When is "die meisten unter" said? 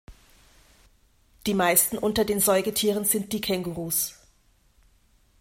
1.45-2.25